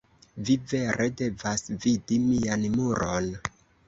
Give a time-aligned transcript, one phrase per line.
[0.45, 3.29] Vi vere devas vidi mian muron.